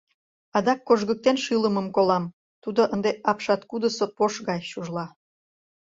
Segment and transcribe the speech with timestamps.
[0.57, 2.23] Адак кожгыктен шӱлымым колам,
[2.63, 5.05] тудо ынде апшаткудысо пош гаяк чужла.